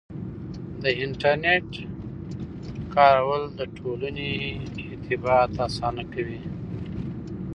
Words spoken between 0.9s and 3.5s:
انټرنیټ کارول